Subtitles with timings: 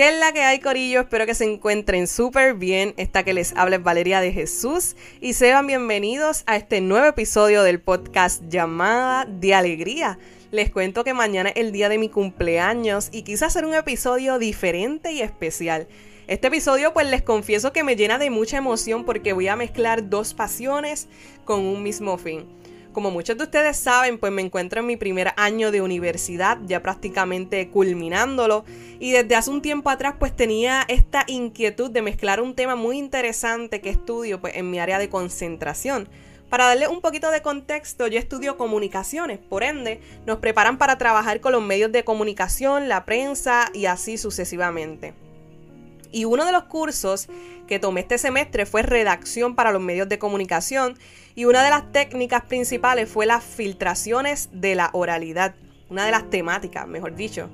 [0.00, 1.00] ¿Qué es la que hay, Corillo?
[1.00, 2.94] Espero que se encuentren súper bien.
[2.96, 7.62] Esta que les habla es Valeria de Jesús y sean bienvenidos a este nuevo episodio
[7.62, 10.18] del podcast llamada de Alegría.
[10.52, 14.38] Les cuento que mañana es el día de mi cumpleaños y quise hacer un episodio
[14.38, 15.86] diferente y especial.
[16.28, 20.08] Este episodio pues les confieso que me llena de mucha emoción porque voy a mezclar
[20.08, 21.08] dos pasiones
[21.44, 22.46] con un mismo fin.
[22.92, 26.82] Como muchos de ustedes saben, pues me encuentro en mi primer año de universidad, ya
[26.82, 28.64] prácticamente culminándolo,
[28.98, 32.98] y desde hace un tiempo atrás pues tenía esta inquietud de mezclar un tema muy
[32.98, 36.08] interesante que estudio pues en mi área de concentración.
[36.48, 41.40] Para darle un poquito de contexto, yo estudio comunicaciones, por ende, nos preparan para trabajar
[41.40, 45.14] con los medios de comunicación, la prensa y así sucesivamente.
[46.12, 47.28] Y uno de los cursos
[47.66, 50.98] que tomé este semestre fue redacción para los medios de comunicación
[51.34, 55.54] y una de las técnicas principales fue las filtraciones de la oralidad,
[55.88, 57.48] una de las temáticas, mejor dicho.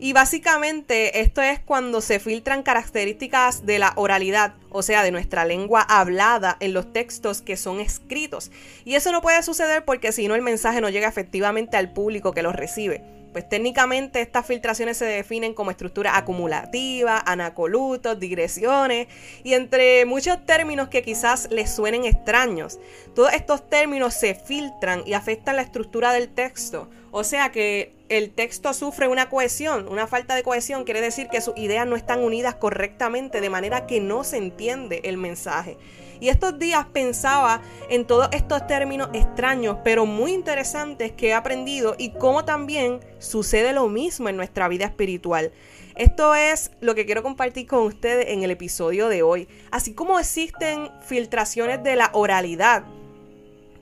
[0.00, 5.44] Y básicamente esto es cuando se filtran características de la oralidad, o sea, de nuestra
[5.44, 8.52] lengua hablada en los textos que son escritos.
[8.84, 12.32] Y eso no puede suceder porque si no el mensaje no llega efectivamente al público
[12.32, 13.17] que lo recibe.
[13.32, 19.08] Pues técnicamente estas filtraciones se definen como estructura acumulativa, anacolutos, digresiones
[19.44, 22.78] y entre muchos términos que quizás les suenen extraños.
[23.14, 26.88] Todos estos términos se filtran y afectan la estructura del texto.
[27.10, 31.40] O sea que el texto sufre una cohesión, una falta de cohesión quiere decir que
[31.40, 35.76] sus ideas no están unidas correctamente de manera que no se entiende el mensaje.
[36.20, 41.94] Y estos días pensaba en todos estos términos extraños, pero muy interesantes que he aprendido
[41.98, 45.52] y cómo también sucede lo mismo en nuestra vida espiritual.
[45.94, 49.48] Esto es lo que quiero compartir con ustedes en el episodio de hoy.
[49.72, 52.84] Así como existen filtraciones de la oralidad,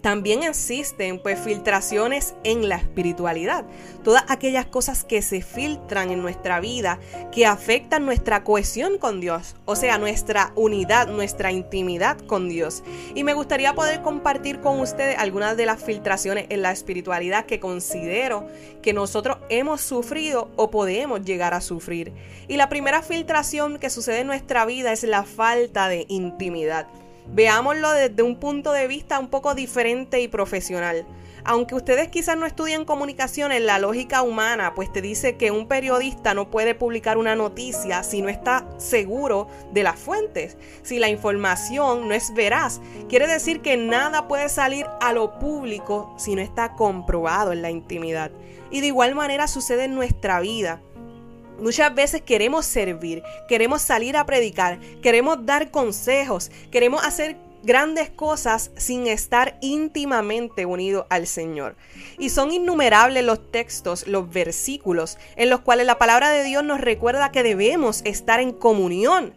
[0.06, 3.64] también existen pues filtraciones en la espiritualidad.
[4.04, 7.00] Todas aquellas cosas que se filtran en nuestra vida
[7.32, 12.84] que afectan nuestra cohesión con Dios, o sea, nuestra unidad, nuestra intimidad con Dios.
[13.16, 17.58] Y me gustaría poder compartir con ustedes algunas de las filtraciones en la espiritualidad que
[17.58, 18.46] considero
[18.82, 22.12] que nosotros hemos sufrido o podemos llegar a sufrir.
[22.46, 26.86] Y la primera filtración que sucede en nuestra vida es la falta de intimidad.
[27.28, 31.06] Veámoslo desde un punto de vista un poco diferente y profesional.
[31.48, 35.68] Aunque ustedes quizás no estudian comunicación en la lógica humana, pues te dice que un
[35.68, 40.56] periodista no puede publicar una noticia si no está seguro de las fuentes.
[40.82, 46.12] Si la información no es veraz, quiere decir que nada puede salir a lo público
[46.18, 48.32] si no está comprobado en la intimidad.
[48.72, 50.80] Y de igual manera sucede en nuestra vida.
[51.58, 58.70] Muchas veces queremos servir, queremos salir a predicar, queremos dar consejos, queremos hacer grandes cosas
[58.76, 61.74] sin estar íntimamente unidos al Señor.
[62.18, 66.80] Y son innumerables los textos, los versículos en los cuales la palabra de Dios nos
[66.80, 69.34] recuerda que debemos estar en comunión,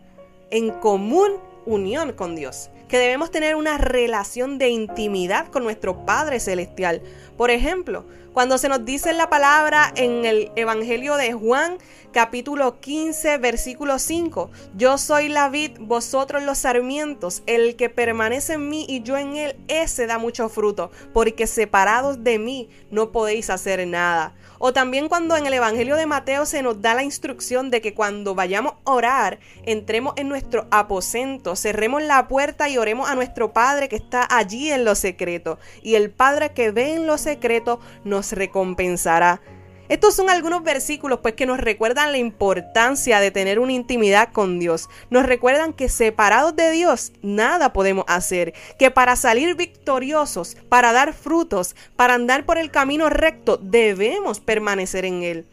[0.52, 1.32] en común
[1.66, 7.02] unión con Dios, que debemos tener una relación de intimidad con nuestro Padre Celestial.
[7.38, 11.78] Por ejemplo, cuando se nos dice la palabra en el Evangelio de Juan,
[12.12, 18.70] capítulo 15, versículo 5, yo soy la vid, vosotros los sarmientos, el que permanece en
[18.70, 23.50] mí y yo en él, ese da mucho fruto, porque separados de mí no podéis
[23.50, 24.34] hacer nada.
[24.62, 27.94] O también cuando en el Evangelio de Mateo se nos da la instrucción de que
[27.94, 33.54] cuando vayamos a orar, entremos en nuestro aposento, cerremos la puerta y oremos a nuestro
[33.54, 35.60] Padre que está allí en lo secreto.
[35.82, 39.42] Y el Padre que ve en lo secreto nos recompensará.
[39.90, 44.60] Estos son algunos versículos pues que nos recuerdan la importancia de tener una intimidad con
[44.60, 44.88] Dios.
[45.10, 51.14] Nos recuerdan que separados de Dios nada podemos hacer, que para salir victoriosos, para dar
[51.14, 55.48] frutos, para andar por el camino recto, debemos permanecer en Él.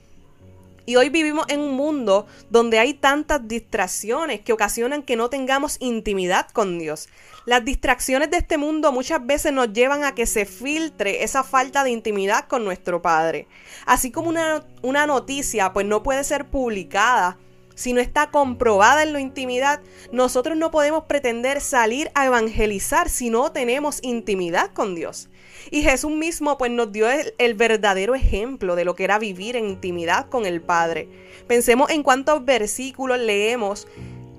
[0.86, 5.76] Y hoy vivimos en un mundo donde hay tantas distracciones que ocasionan que no tengamos
[5.80, 7.08] intimidad con Dios.
[7.44, 11.82] Las distracciones de este mundo muchas veces nos llevan a que se filtre esa falta
[11.82, 13.48] de intimidad con nuestro Padre.
[13.84, 17.36] Así como una, una noticia pues no puede ser publicada
[17.76, 19.80] si no está comprobada en la intimidad,
[20.10, 25.28] nosotros no podemos pretender salir a evangelizar si no tenemos intimidad con Dios.
[25.70, 29.56] Y Jesús mismo pues nos dio el, el, verdadero ejemplo de lo que era vivir
[29.56, 31.08] en intimidad con el Padre.
[31.46, 33.86] Pensemos en cuántos versículos leemos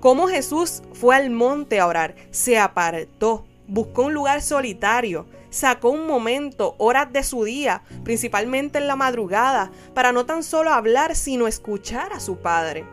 [0.00, 6.06] Cómo Jesús fue al monte a orar, se apartó, buscó un lugar solitario, sacó un
[6.06, 11.48] momento, horas de su día, principalmente en la madrugada, para no tan solo hablar, sino
[11.48, 12.84] escuchar a su Padre.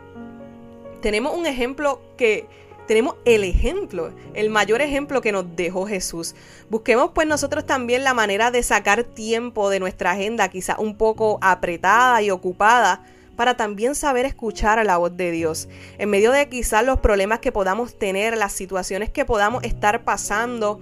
[1.00, 2.48] Tenemos un ejemplo que
[2.86, 6.34] tenemos el ejemplo, el mayor ejemplo que nos dejó Jesús.
[6.70, 11.38] Busquemos pues nosotros también la manera de sacar tiempo de nuestra agenda, quizá un poco
[11.42, 13.04] apretada y ocupada,
[13.36, 15.68] para también saber escuchar a la voz de Dios.
[15.98, 20.80] En medio de quizás los problemas que podamos tener, las situaciones que podamos estar pasando,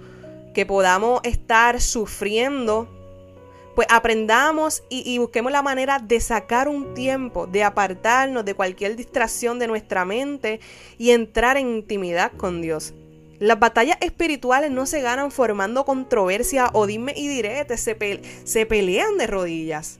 [0.53, 2.87] que podamos estar sufriendo,
[3.75, 9.59] pues aprendamos y, busquemos la manera de sacar un tiempo, de apartarnos de cualquier distracción
[9.59, 10.61] de nuestra mente
[10.97, 12.93] y entrar en intimidad con Dios.
[13.39, 19.17] Las batallas espirituales no se ganan formando controversia o dime y direte, se, se pelean
[19.17, 19.99] de rodillas.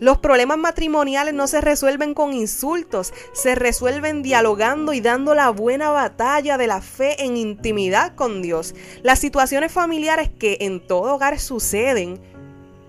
[0.00, 5.90] Los problemas matrimoniales no se resuelven con insultos, se resuelven dialogando y dando la buena
[5.90, 8.74] batalla de la fe en intimidad con Dios.
[9.02, 12.18] Las situaciones familiares que en todo hogar suceden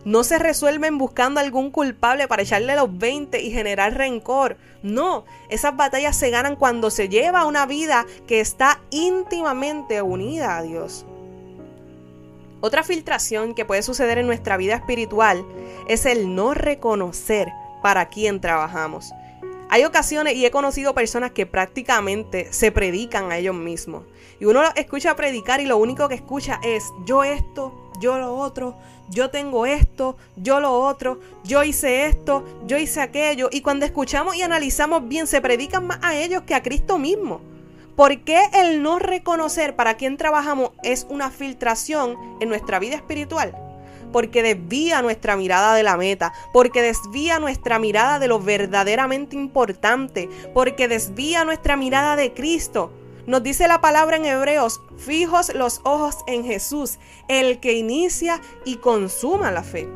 [0.06, 4.58] no se resuelven buscando algún culpable para echarle los 20 y generar rencor.
[4.84, 10.62] No, esas batallas se ganan cuando se lleva una vida que está íntimamente unida a
[10.62, 11.06] Dios.
[12.62, 15.46] Otra filtración que puede suceder en nuestra vida espiritual
[15.88, 17.50] es el no reconocer
[17.82, 19.12] para quién trabajamos.
[19.70, 24.04] Hay ocasiones y he conocido personas que prácticamente se predican a ellos mismos.
[24.40, 28.76] Y uno escucha predicar y lo único que escucha es yo esto, yo lo otro,
[29.10, 33.50] yo tengo esto, yo lo otro, yo hice esto, yo hice aquello.
[33.52, 37.42] Y cuando escuchamos y analizamos bien, se predican más a ellos que a Cristo mismo.
[37.96, 43.56] ¿Por qué el no reconocer para quién trabajamos es una filtración en nuestra vida espiritual?
[44.12, 50.30] Porque desvía nuestra mirada de la meta, porque desvía nuestra mirada de lo verdaderamente importante,
[50.54, 52.92] porque desvía nuestra mirada de Cristo.
[53.28, 58.76] Nos dice la palabra en Hebreos, fijos los ojos en Jesús, el que inicia y
[58.78, 59.88] consuma la fe.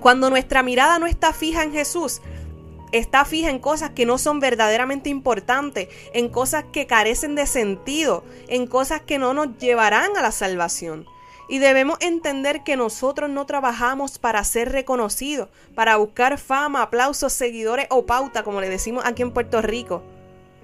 [0.00, 2.20] Cuando nuestra mirada no está fija en Jesús,
[2.90, 8.24] está fija en cosas que no son verdaderamente importantes, en cosas que carecen de sentido,
[8.48, 11.06] en cosas que no nos llevarán a la salvación.
[11.48, 17.86] Y debemos entender que nosotros no trabajamos para ser reconocidos, para buscar fama, aplausos, seguidores
[17.90, 20.02] o pauta, como le decimos aquí en Puerto Rico.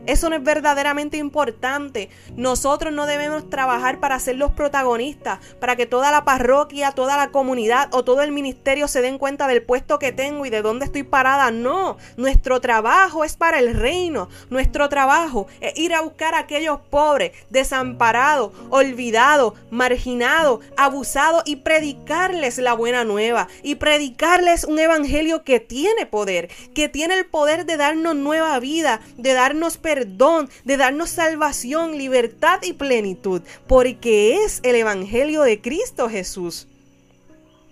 [0.07, 2.09] Eso no es verdaderamente importante.
[2.37, 7.31] Nosotros no debemos trabajar para ser los protagonistas, para que toda la parroquia, toda la
[7.31, 10.87] comunidad o todo el ministerio se den cuenta del puesto que tengo y de dónde
[10.87, 11.51] estoy parada.
[11.51, 14.29] No, nuestro trabajo es para el reino.
[14.49, 22.59] Nuestro trabajo es ir a buscar a aquellos pobres, desamparados, olvidados, marginados, abusados y predicarles
[22.59, 27.77] la buena nueva y predicarles un evangelio que tiene poder, que tiene el poder de
[27.77, 34.77] darnos nueva vida, de darnos perdón, de darnos salvación, libertad y plenitud, porque es el
[34.77, 36.69] Evangelio de Cristo Jesús.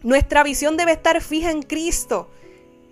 [0.02, 2.28] Nuestra visión debe estar fija en Cristo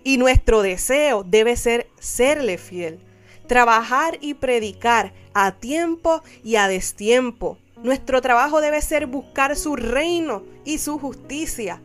[0.05, 3.01] y nuestro deseo debe ser serle fiel,
[3.47, 7.57] trabajar y predicar a tiempo y a destiempo.
[7.83, 11.81] Nuestro trabajo debe ser buscar su reino y su justicia.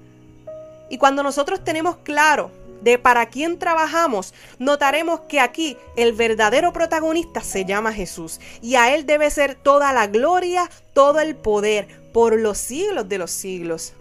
[0.91, 7.41] Y cuando nosotros tenemos claro de para quién trabajamos, notaremos que aquí el verdadero protagonista
[7.41, 12.39] se llama Jesús y a Él debe ser toda la gloria, todo el poder por
[12.39, 13.93] los siglos de los siglos.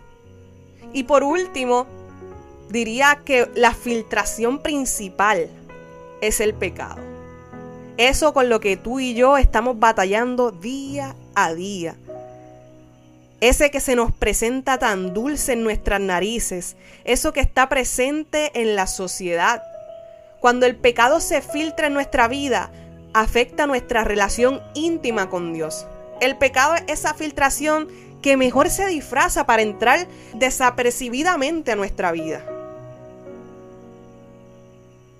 [0.93, 1.85] Y por último,
[2.69, 5.49] diría que la filtración principal
[6.21, 7.01] es el pecado.
[7.97, 11.95] Eso con lo que tú y yo estamos batallando día a día
[13.41, 18.75] ese que se nos presenta tan dulce en nuestras narices, eso que está presente en
[18.75, 19.63] la sociedad.
[20.39, 22.71] Cuando el pecado se filtra en nuestra vida,
[23.13, 25.87] afecta nuestra relación íntima con Dios.
[26.21, 27.87] El pecado es esa filtración
[28.21, 32.45] que mejor se disfraza para entrar desapercibidamente a nuestra vida.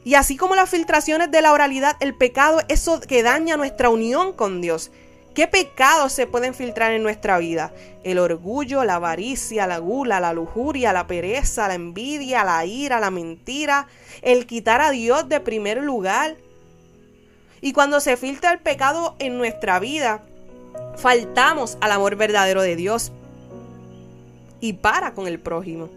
[0.04, 3.90] Y así como las filtraciones de la oralidad, el pecado es eso que daña nuestra
[3.90, 4.92] unión con Dios
[5.34, 7.72] ¿Qué pecados se pueden filtrar en nuestra vida?
[8.04, 13.12] El orgullo, la avaricia, la gula, la lujuria, la pereza, la envidia, la ira, la
[13.12, 13.88] mentira,
[14.22, 16.36] el quitar a Dios de primer lugar.
[17.62, 20.24] Y cuando se filtra el pecado en nuestra vida,
[20.98, 23.14] faltamos al amor verdadero de Dios
[24.60, 25.90] y para con el prójimo.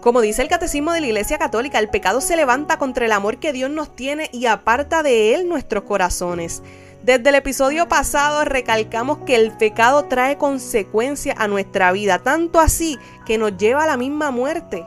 [0.00, 3.38] Como dice el catecismo de la Iglesia Católica, el pecado se levanta contra el amor
[3.38, 6.62] que Dios nos tiene y aparta de él nuestros corazones.
[7.02, 12.96] Desde el episodio pasado recalcamos que el pecado trae consecuencias a nuestra vida, tanto así
[13.26, 14.86] que nos lleva a la misma muerte.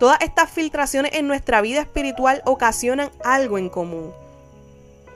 [0.00, 4.10] Todas estas filtraciones en nuestra vida espiritual ocasionan algo en común,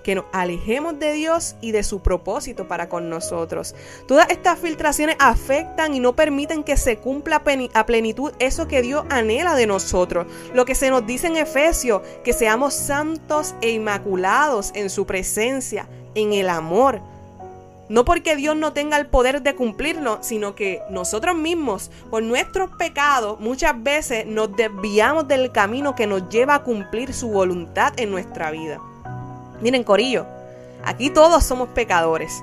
[0.08, 3.74] que nos alejemos de Dios y de su propósito para con nosotros.
[4.06, 7.42] Todas estas filtraciones afectan y no permiten que se cumpla
[7.74, 10.26] a plenitud eso que Dios anhela de nosotros.
[10.54, 15.86] Lo que se nos dice en Efesios, que seamos santos e inmaculados en su presencia,
[16.14, 17.02] en el amor.
[17.90, 22.70] No porque Dios no tenga el poder de cumplirlo, sino que nosotros mismos, por nuestros
[22.78, 28.10] pecados, muchas veces nos desviamos del camino que nos lleva a cumplir su voluntad en
[28.10, 28.80] nuestra vida.
[29.60, 30.26] Miren, Corillo,
[30.84, 32.42] aquí todos somos pecadores.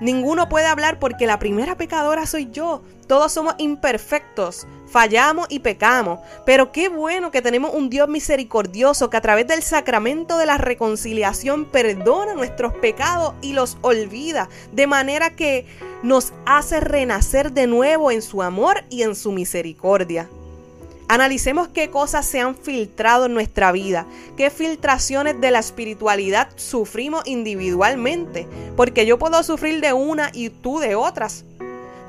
[0.00, 2.82] Ninguno puede hablar porque la primera pecadora soy yo.
[3.08, 6.20] Todos somos imperfectos, fallamos y pecamos.
[6.46, 10.58] Pero qué bueno que tenemos un Dios misericordioso que a través del sacramento de la
[10.58, 14.48] reconciliación perdona nuestros pecados y los olvida.
[14.72, 15.66] De manera que
[16.02, 20.28] nos hace renacer de nuevo en su amor y en su misericordia.
[21.10, 27.26] Analicemos qué cosas se han filtrado en nuestra vida, qué filtraciones de la espiritualidad sufrimos
[27.26, 28.46] individualmente,
[28.76, 31.46] porque yo puedo sufrir de una y tú de otras.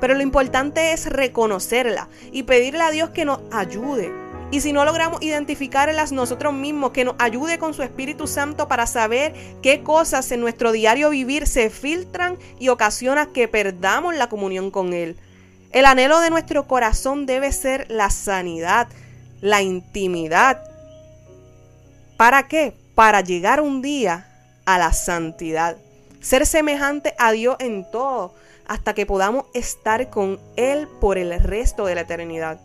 [0.02, 4.12] Pero lo importante es reconocerla y pedirle a Dios que nos ayude.
[4.50, 8.86] Y si no logramos identificarlas nosotros mismos, que nos ayude con su Espíritu Santo para
[8.86, 14.70] saber qué cosas en nuestro diario vivir se filtran y ocasionan que perdamos la comunión
[14.70, 15.16] con Él.
[15.72, 18.88] El anhelo de nuestro corazón debe ser la sanidad,
[19.40, 20.62] la intimidad.
[22.16, 22.74] ¿Para qué?
[22.96, 24.26] Para llegar un día
[24.64, 25.76] a la santidad.
[26.20, 28.34] Ser semejante a Dios en todo,
[28.66, 32.60] hasta que podamos estar con Él por el resto de la eternidad.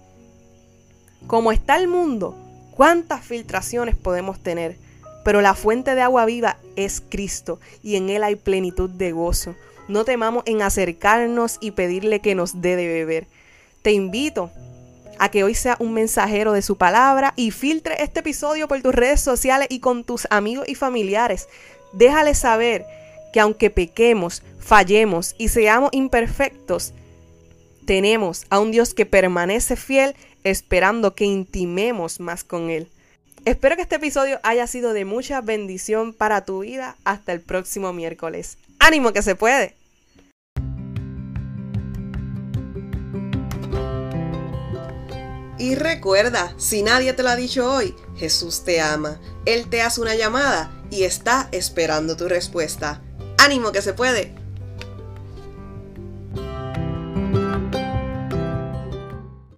[1.28, 2.36] Como está el mundo,
[2.72, 4.78] cuántas filtraciones podemos tener,
[5.24, 9.56] pero la fuente de agua viva es Cristo y en Él hay plenitud de gozo.
[9.88, 13.28] No temamos en acercarnos y pedirle que nos dé de beber.
[13.82, 14.52] Te invito
[15.20, 18.96] a que hoy sea un mensajero de su palabra y filtre este episodio por tus
[18.96, 21.48] redes sociales y con tus amigos y familiares.
[21.94, 22.86] Déjale saber
[23.32, 26.94] que aunque pequemos, fallemos y seamos imperfectos,
[27.86, 32.90] tenemos a un Dios que permanece fiel esperando que intimemos más con Él.
[33.46, 36.98] Espero que este episodio haya sido de mucha bendición para tu vida.
[37.04, 38.58] Hasta el próximo miércoles.
[38.86, 39.76] ¡Ánimo que se puede!
[45.58, 49.20] Y recuerda, si nadie te lo ha dicho hoy, Jesús te ama.
[49.48, 53.02] Él te hace una llamada y está esperando tu respuesta.
[53.40, 54.45] ¡Ánimo que se puede!